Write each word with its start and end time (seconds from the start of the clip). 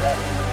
Obrigado. 0.00 0.49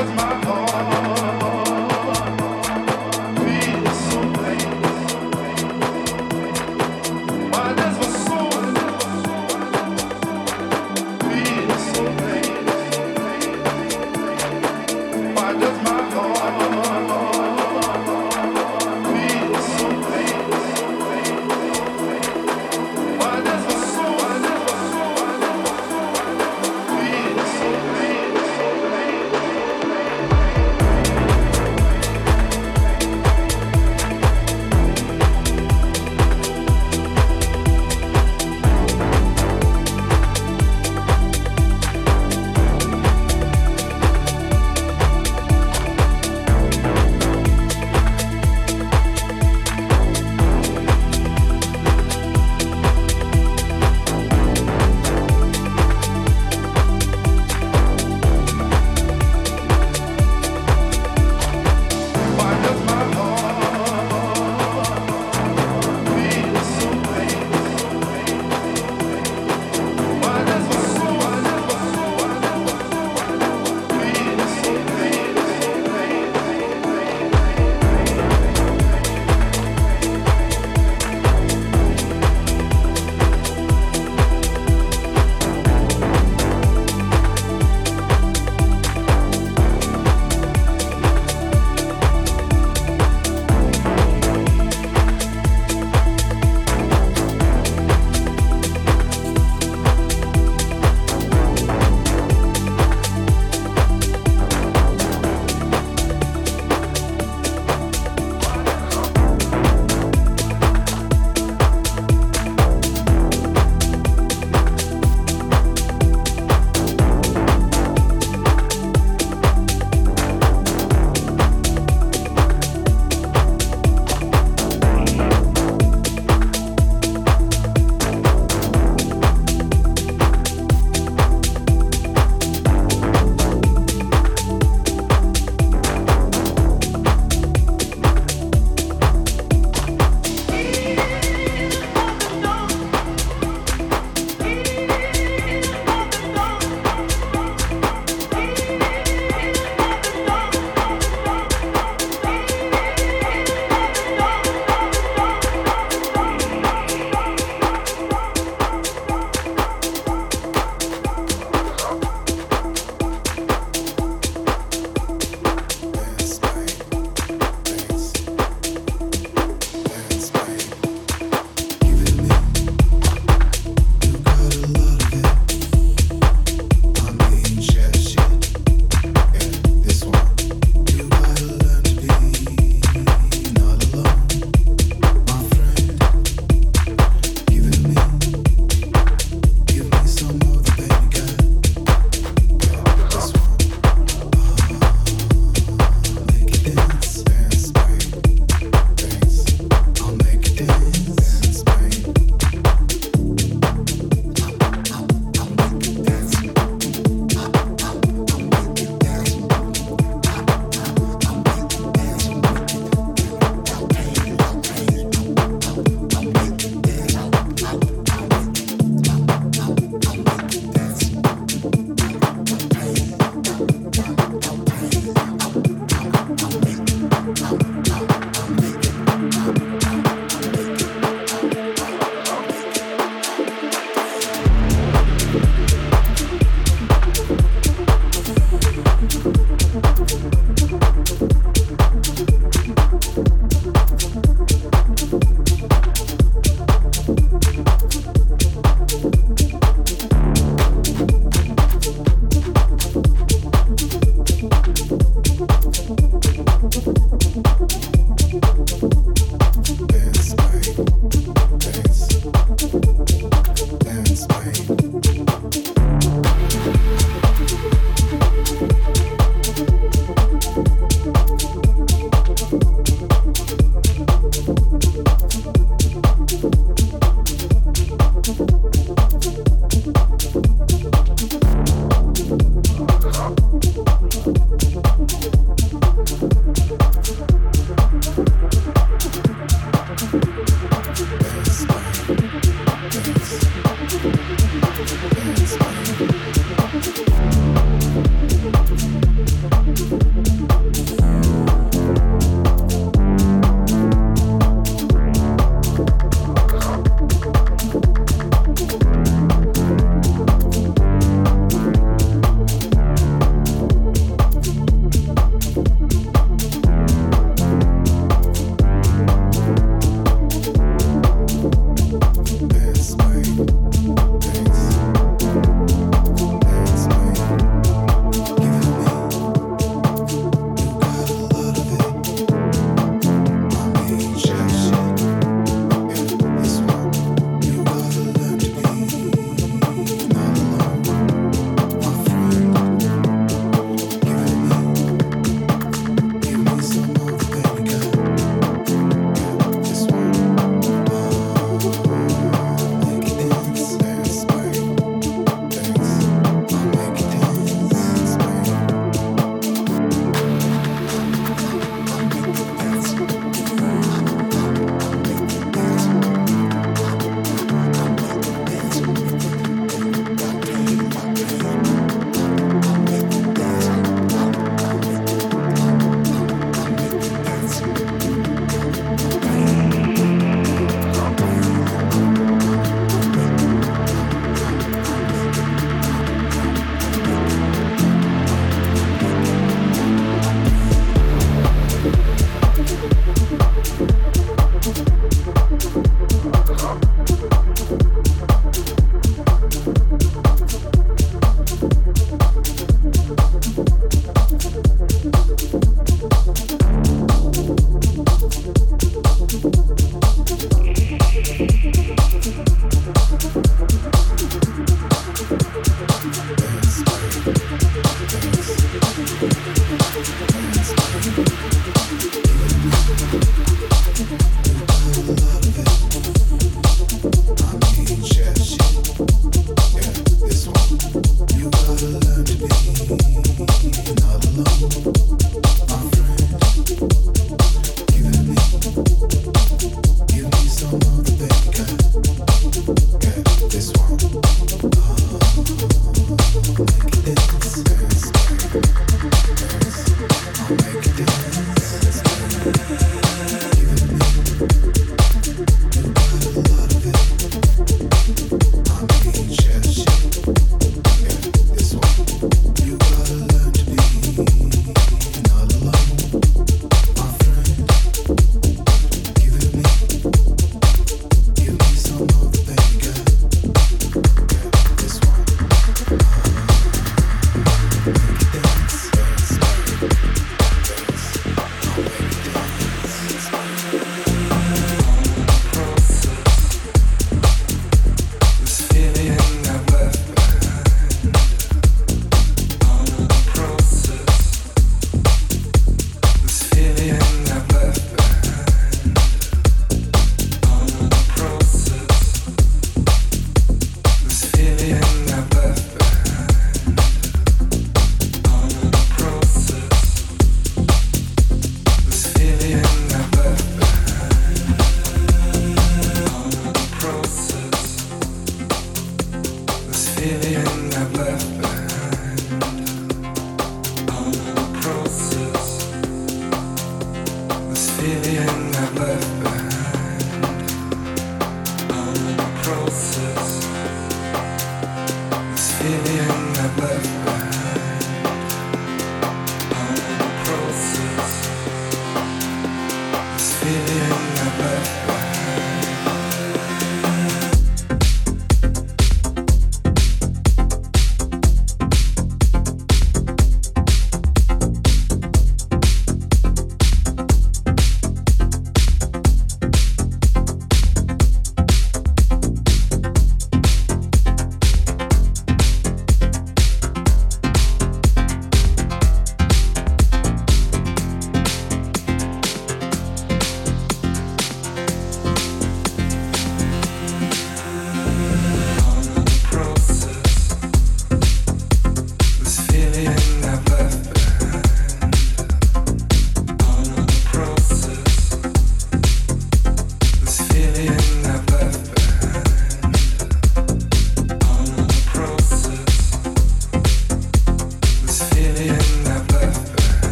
of 0.00 0.14
my 0.14 0.44
heart. 0.44 0.59